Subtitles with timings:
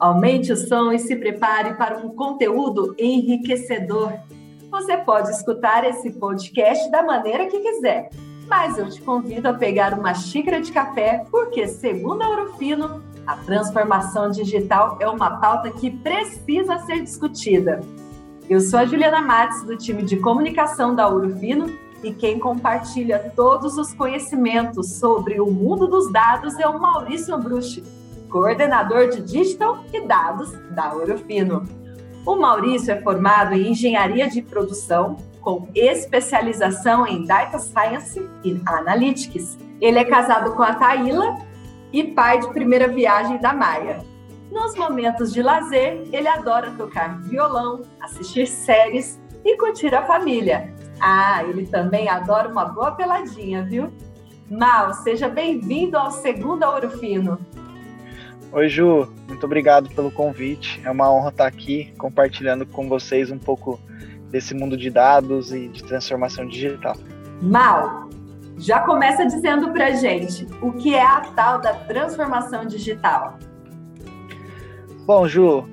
[0.00, 4.14] Aumente o som e se prepare para um conteúdo enriquecedor.
[4.70, 8.08] Você pode escutar esse podcast da maneira que quiser,
[8.48, 13.36] mas eu te convido a pegar uma xícara de café, porque, segundo a Ourofino, a
[13.36, 17.80] transformação digital é uma pauta que precisa ser discutida.
[18.48, 21.66] Eu sou a Juliana Matos, do time de comunicação da Ourofino,
[22.02, 27.99] e quem compartilha todos os conhecimentos sobre o mundo dos dados é o Maurício Ambrucci
[28.30, 31.64] coordenador de Digital e Dados da Ourofino.
[32.24, 39.58] O Maurício é formado em Engenharia de Produção, com especialização em Data Science e Analytics.
[39.80, 41.38] Ele é casado com a Taíla
[41.92, 44.04] e pai de primeira viagem da Maia.
[44.50, 50.74] Nos momentos de lazer, ele adora tocar violão, assistir séries e curtir a família.
[51.00, 53.90] Ah, ele também adora uma boa peladinha, viu?
[54.50, 57.38] Mal, seja bem-vindo ao segundo Ouro Fino.
[58.52, 60.82] Oi, Ju, muito obrigado pelo convite.
[60.84, 63.78] É uma honra estar aqui compartilhando com vocês um pouco
[64.28, 66.96] desse mundo de dados e de transformação digital.
[67.40, 68.08] Mal,
[68.58, 73.38] já começa dizendo para gente o que é a tal da transformação digital.
[75.06, 75.64] Bom, Ju,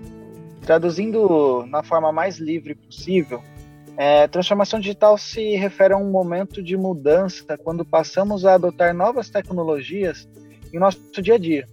[0.62, 3.42] traduzindo na forma mais livre possível,
[3.98, 9.32] é, transformação digital se refere a um momento de mudança quando passamos a adotar novas
[9.32, 10.30] tecnologias
[10.72, 11.68] em nosso dia a dia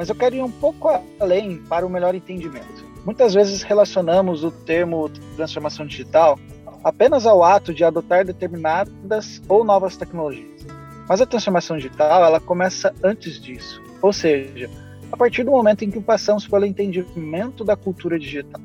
[0.00, 0.88] mas eu quero ir um pouco
[1.20, 2.86] além para o melhor entendimento.
[3.04, 6.38] Muitas vezes relacionamos o termo transformação digital
[6.82, 10.66] apenas ao ato de adotar determinadas ou novas tecnologias.
[11.06, 14.70] Mas a transformação digital, ela começa antes disso, ou seja,
[15.12, 18.62] a partir do momento em que passamos pelo entendimento da cultura digital.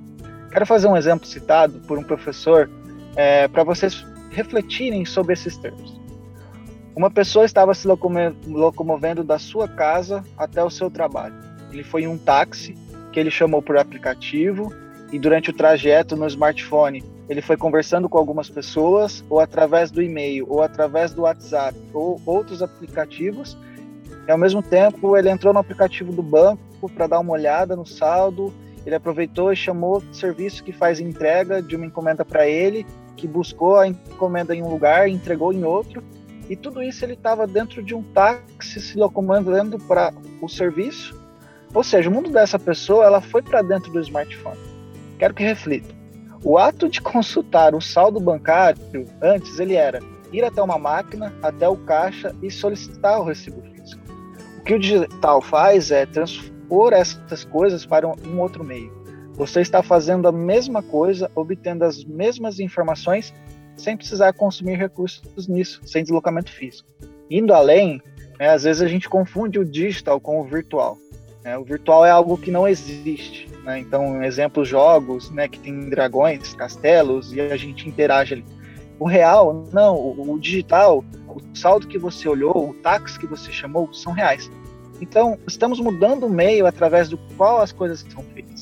[0.53, 2.69] Quero fazer um exemplo citado por um professor
[3.17, 5.99] é, para vocês refletirem sobre esses termos.
[6.95, 11.35] Uma pessoa estava se locomovendo da sua casa até o seu trabalho.
[11.69, 12.73] Ele foi em um táxi
[13.11, 14.73] que ele chamou por aplicativo
[15.11, 20.01] e durante o trajeto no smartphone ele foi conversando com algumas pessoas ou através do
[20.01, 23.57] e-mail ou através do WhatsApp ou outros aplicativos.
[24.25, 27.85] E ao mesmo tempo ele entrou no aplicativo do banco para dar uma olhada no
[27.85, 28.53] saldo.
[28.85, 32.85] Ele aproveitou e chamou o serviço que faz entrega de uma encomenda para ele,
[33.17, 36.01] que buscou a encomenda em um lugar e entregou em outro
[36.49, 41.19] e tudo isso ele estava dentro de um táxi se locomovendo para o serviço.
[41.73, 44.59] Ou seja, o mundo dessa pessoa ela foi para dentro do smartphone.
[45.17, 45.93] Quero que reflita.
[46.43, 48.79] O ato de consultar o saldo bancário
[49.21, 49.99] antes ele era
[50.31, 54.01] ir até uma máquina, até o caixa e solicitar o recibo físico.
[54.59, 58.93] O que o digital faz é transpor essas coisas para um outro meio.
[59.33, 63.33] Você está fazendo a mesma coisa, obtendo as mesmas informações
[63.77, 66.87] sem precisar consumir recursos nisso, sem deslocamento físico.
[67.29, 68.01] Indo além,
[68.39, 70.97] né, às vezes a gente confunde o digital com o virtual.
[71.43, 71.57] Né?
[71.57, 73.49] O virtual é algo que não existe.
[73.63, 73.79] Né?
[73.79, 78.45] Então, exemplos jogos, né, que tem dragões, castelos e a gente interage ali.
[78.97, 79.95] O real, não.
[79.95, 84.49] O digital, o saldo que você olhou, o táxi que você chamou, são reais.
[85.01, 88.54] Então, estamos mudando o meio através do qual as coisas são feitas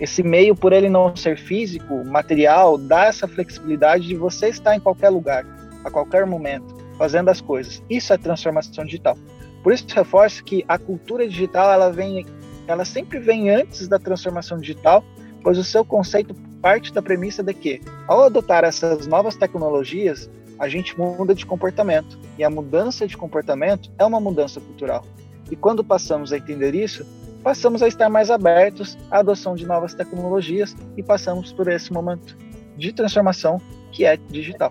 [0.00, 4.80] esse meio, por ele não ser físico, material, dá essa flexibilidade de você estar em
[4.80, 5.44] qualquer lugar,
[5.84, 7.82] a qualquer momento, fazendo as coisas.
[7.90, 9.16] Isso é transformação digital.
[9.62, 12.24] Por isso reforço que a cultura digital ela vem,
[12.66, 15.04] ela sempre vem antes da transformação digital,
[15.42, 20.68] pois o seu conceito parte da premissa de que, ao adotar essas novas tecnologias, a
[20.68, 25.04] gente muda de comportamento e a mudança de comportamento é uma mudança cultural.
[25.50, 27.06] E quando passamos a entender isso,
[27.48, 32.36] passamos a estar mais abertos à adoção de novas tecnologias e passamos por esse momento
[32.76, 33.58] de transformação
[33.90, 34.70] que é digital.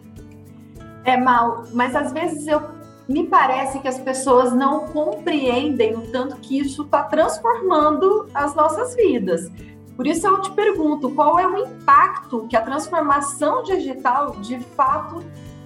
[1.04, 2.62] É mal, mas às vezes eu
[3.10, 8.96] me parece que as pessoas não compreendem o tanto que isso está transformando as nossas
[8.96, 9.52] vidas.
[9.96, 15.24] Por isso eu te pergunto, qual é o impacto que a transformação digital de fato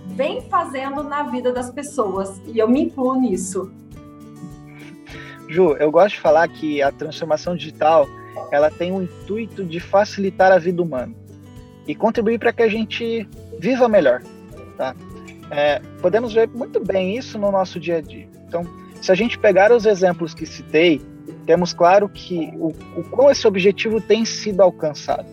[0.08, 2.42] vem fazendo na vida das pessoas?
[2.46, 3.69] E eu me incluo nisso.
[5.51, 8.07] Ju, eu gosto de falar que a transformação digital
[8.53, 11.13] ela tem o intuito de facilitar a vida humana
[11.86, 13.27] e contribuir para que a gente
[13.59, 14.24] viva melhor,
[14.77, 14.95] tá?
[15.51, 18.30] É, podemos ver muito bem isso no nosso dia a dia.
[18.48, 18.63] Então,
[19.01, 21.01] se a gente pegar os exemplos que citei,
[21.45, 25.27] temos claro que o, o qual esse objetivo tem sido alcançado.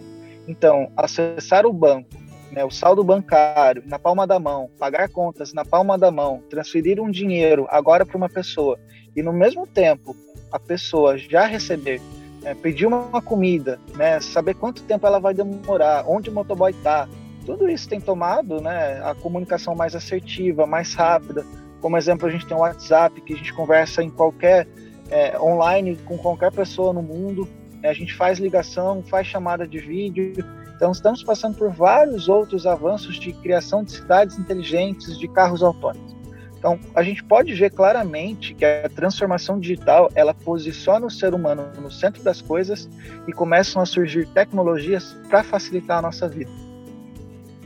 [0.49, 2.11] Então, acessar o banco,
[2.50, 7.00] né, o saldo bancário na palma da mão, pagar contas na palma da mão, transferir
[7.00, 8.76] um dinheiro agora para uma pessoa
[9.19, 10.17] e no mesmo tempo
[10.53, 12.00] a pessoa já receber,
[12.44, 17.09] é, pedir uma comida, né, saber quanto tempo ela vai demorar, onde o motoboy está,
[17.44, 21.44] tudo isso tem tomado né, a comunicação mais assertiva, mais rápida.
[21.81, 24.69] Como exemplo, a gente tem o WhatsApp, que a gente conversa em qualquer
[25.11, 27.49] é, online com qualquer pessoa no mundo.
[27.82, 27.88] né?
[27.88, 30.32] a gente faz ligação, faz chamada de vídeo.
[30.76, 36.18] Então, estamos passando por vários outros avanços de criação de cidades inteligentes, de carros autônomos.
[36.59, 41.69] Então, a gente pode ver claramente que a transformação digital, ela posiciona o ser humano
[41.81, 42.89] no centro das coisas
[43.29, 46.51] e começam a surgir tecnologias para facilitar a nossa vida.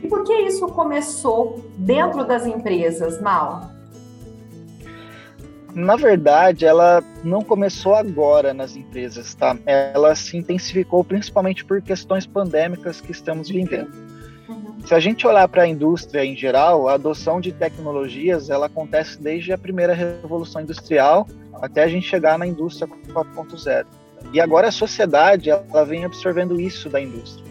[0.03, 3.71] E por que isso começou dentro das empresas, Mal?
[5.73, 9.57] Na verdade, ela não começou agora nas empresas, tá?
[9.65, 13.91] Ela se intensificou principalmente por questões pandêmicas que estamos vivendo.
[14.85, 19.21] Se a gente olhar para a indústria em geral, a adoção de tecnologias ela acontece
[19.21, 21.25] desde a primeira revolução industrial
[21.61, 23.85] até a gente chegar na indústria 4.0.
[24.33, 27.45] E agora a sociedade ela vem absorvendo isso da indústria.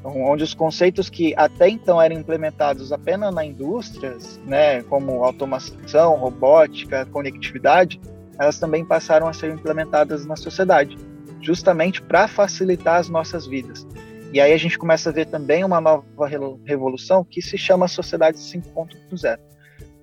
[0.00, 6.14] Então, onde os conceitos que até então eram implementados apenas na indústrias, né, como automação,
[6.14, 8.00] robótica, conectividade,
[8.38, 10.96] elas também passaram a ser implementadas na sociedade,
[11.40, 13.86] justamente para facilitar as nossas vidas.
[14.32, 16.04] E aí a gente começa a ver também uma nova
[16.64, 19.38] revolução que se chama Sociedade 5.0.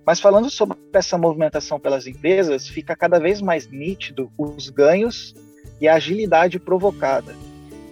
[0.06, 5.34] Mas falando sobre essa movimentação pelas empresas, fica cada vez mais nítido os ganhos
[5.82, 7.34] e a agilidade provocada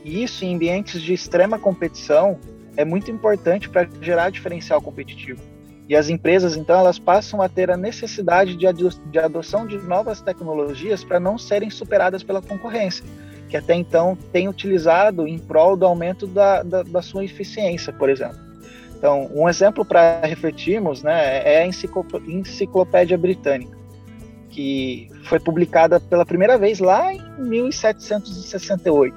[0.04, 2.38] e isso em ambientes de extrema competição
[2.76, 5.42] é muito importante para gerar diferencial competitivo.
[5.88, 9.78] E as empresas, então, elas passam a ter a necessidade de, ado de adoção de
[9.78, 13.06] novas tecnologias para não serem superadas pela concorrência,
[13.54, 18.10] que até então tem utilizado em prol do aumento da, da, da sua eficiência, por
[18.10, 18.40] exemplo.
[18.98, 23.78] Então, um exemplo para refletirmos né, é a Enciclopédia Britânica,
[24.50, 29.16] que foi publicada pela primeira vez lá em 1768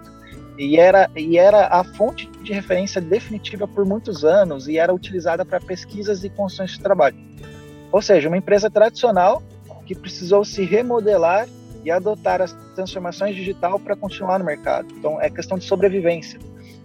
[0.59, 5.47] e era, e era a fonte de referência definitiva por muitos anos e era utilizada
[5.47, 7.17] para pesquisas e construções de trabalho.
[7.91, 9.43] Ou seja, uma empresa tradicional
[9.87, 11.49] que precisou se remodelar
[11.87, 14.89] e adotar as transformações digital para continuar no mercado.
[14.99, 16.41] Então, é questão de sobrevivência.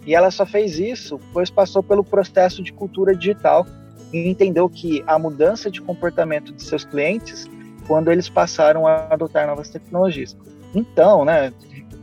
[0.06, 3.65] E ela só fez isso pois passou pelo processo de cultura digital
[4.13, 7.50] e entendeu que a mudança de comportamento de seus clientes
[7.88, 10.38] quando eles passaram a adotar novas tecnologias.
[10.75, 11.51] Então, né,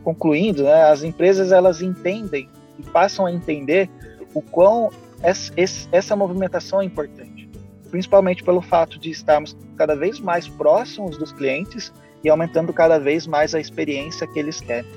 [0.03, 3.89] concluindo, né, as empresas elas entendem e passam a entender
[4.33, 4.89] o quão
[5.21, 7.49] essa movimentação é importante,
[7.89, 11.93] principalmente pelo fato de estarmos cada vez mais próximos dos clientes
[12.23, 14.89] e aumentando cada vez mais a experiência que eles querem.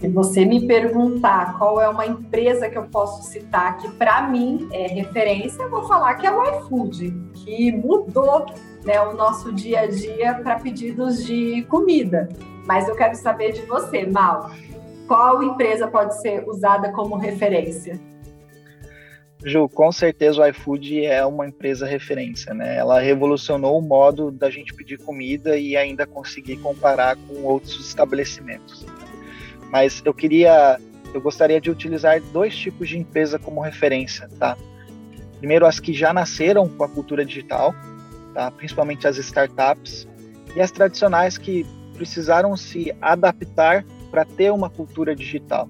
[0.00, 4.68] Se você me perguntar qual é uma empresa que eu posso citar que para mim
[4.72, 8.46] é referência, eu vou falar que é o iFood, que mudou
[8.84, 12.28] né, o nosso dia a dia para pedidos de comida.
[12.66, 14.50] Mas eu quero saber de você, Mal.
[15.06, 18.00] Qual empresa pode ser usada como referência?
[19.44, 22.76] Ju, com certeza o iFood é uma empresa referência, né?
[22.76, 28.86] Ela revolucionou o modo da gente pedir comida e ainda conseguir comparar com outros estabelecimentos.
[29.70, 30.78] Mas eu queria,
[31.12, 34.56] eu gostaria de utilizar dois tipos de empresa como referência, tá?
[35.38, 37.74] Primeiro, as que já nasceram com a cultura digital,
[38.32, 38.48] tá?
[38.52, 40.06] Principalmente as startups
[40.54, 45.68] e as tradicionais que precisaram se adaptar para ter uma cultura digital.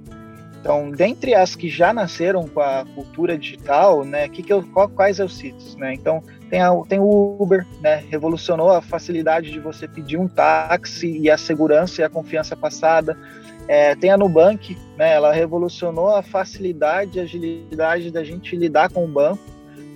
[0.63, 4.63] Então, dentre as que já nasceram com a cultura digital, né, que que eu,
[4.95, 5.77] quais eu cito?
[5.77, 5.93] Né?
[5.93, 11.19] Então, tem, a, tem o Uber, né, revolucionou a facilidade de você pedir um táxi
[11.19, 13.19] e a segurança e a confiança passada.
[13.67, 19.05] É, tem a Nubank, né, ela revolucionou a facilidade e agilidade da gente lidar com
[19.05, 19.43] o banco,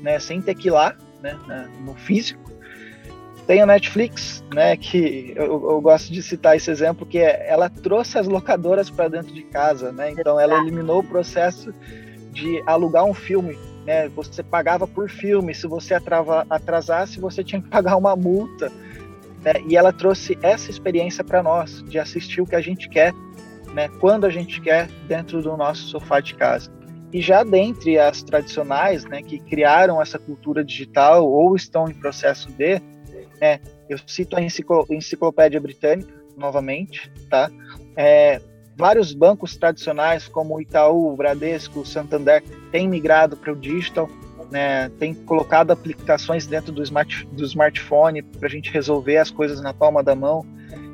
[0.02, 1.38] né, sem ter que ir lá, né,
[1.78, 2.45] no físico.
[3.46, 7.70] Tem a Netflix, né, que eu, eu, gosto de citar esse exemplo, que é, ela
[7.70, 10.10] trouxe as locadoras para dentro de casa, né?
[10.10, 11.72] Então ela eliminou o processo
[12.32, 14.08] de alugar um filme, né?
[14.08, 15.94] Você pagava por filme, se você
[16.50, 18.70] atrasasse, você tinha que pagar uma multa.
[19.44, 19.52] Né?
[19.68, 23.14] E ela trouxe essa experiência para nós, de assistir o que a gente quer,
[23.72, 23.88] né?
[24.00, 26.68] Quando a gente quer, dentro do nosso sofá de casa.
[27.12, 32.50] E já dentre as tradicionais, né, que criaram essa cultura digital ou estão em processo
[32.50, 32.82] de,
[33.40, 37.50] é, eu cito a enciclopédia britânica novamente, tá?
[37.96, 38.40] É,
[38.76, 44.08] vários bancos tradicionais como Itaú, Bradesco, Santander têm migrado para o digital,
[44.50, 44.90] né?
[44.98, 49.72] Tem colocado aplicações dentro do, smart, do smartphone para a gente resolver as coisas na
[49.72, 50.44] palma da mão.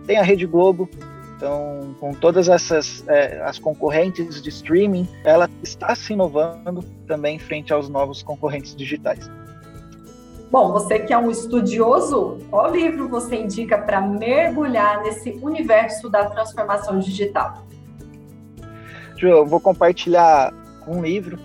[0.06, 0.88] Tem a Rede Globo,
[1.36, 7.72] então com todas essas é, as concorrentes de streaming, ela está se inovando também frente
[7.72, 9.28] aos novos concorrentes digitais.
[10.52, 16.26] Bom, você que é um estudioso, qual livro você indica para mergulhar nesse universo da
[16.26, 17.66] transformação digital?
[19.16, 20.52] Ju, eu vou compartilhar
[20.86, 21.38] um livro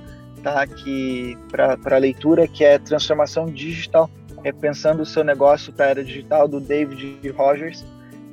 [0.43, 4.09] tá, aqui para leitura, que é Transformação Digital,
[4.43, 7.85] repensando o seu negócio para a era digital, do David Rogers,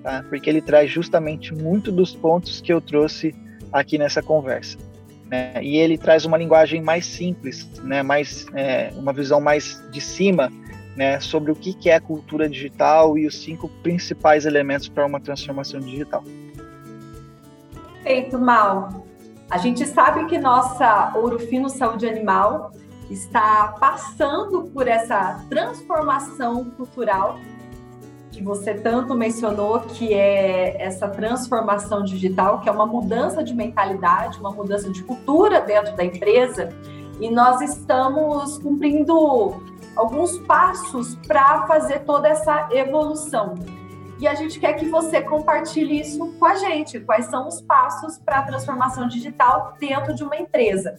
[0.03, 3.33] tá, porque ele traz justamente muito dos pontos que eu trouxe
[3.73, 4.77] aqui nessa conversa.
[5.31, 5.53] Né?
[5.63, 8.03] E ele traz uma linguagem mais simples, né?
[8.03, 10.51] mais, é, uma visão mais de cima
[10.97, 11.21] né?
[11.21, 16.23] sobre o que é cultura digital e os cinco principais elementos para uma transformação digital.
[18.03, 19.05] Feito, Mal.
[19.51, 22.73] A gente sabe que nossa Ouro Fino Saúde Animal
[23.11, 27.39] está passando por essa transformação cultural
[28.35, 34.41] que você tanto mencionou, que é essa transformação digital, que é uma mudança de mentalidade,
[34.41, 36.71] uma mudança de cultura dentro da empresa,
[37.21, 39.63] e nós estamos cumprindo
[39.97, 43.55] alguns passos para fazer toda essa evolução.
[44.19, 47.01] E a gente quer que você compartilhe isso com a gente.
[47.01, 50.97] Quais são os passos para a transformação digital dentro de uma empresa?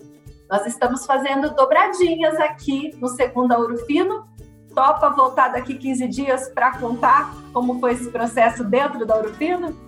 [0.50, 4.28] Nós estamos fazendo dobradinhas aqui no Segunda Ouro Fino.
[4.74, 9.85] Topa voltar daqui 15 dias para contar como foi esse processo dentro da Ouro Fino?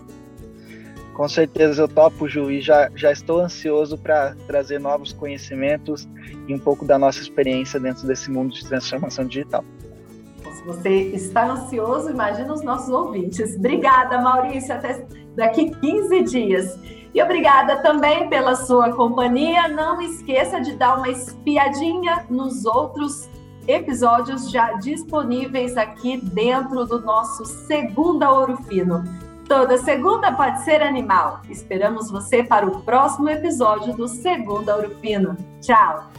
[1.17, 6.07] Com certeza eu topo, Ju, e já, já estou ansioso para trazer novos conhecimentos
[6.47, 9.65] e um pouco da nossa experiência dentro desse mundo de transformação digital.
[10.53, 13.55] Se você está ansioso, imagina os nossos ouvintes.
[13.55, 14.71] Obrigada, Maurício.
[14.71, 16.79] Até daqui 15 dias.
[17.15, 19.67] E obrigada também pela sua companhia.
[19.67, 23.27] Não esqueça de dar uma espiadinha nos outros
[23.67, 29.03] episódios já disponíveis aqui dentro do nosso Segunda Ouro Fino.
[29.47, 31.41] Toda segunda pode ser animal.
[31.49, 35.37] Esperamos você para o próximo episódio do Segunda Ouro Fino.
[35.61, 36.11] Tchau!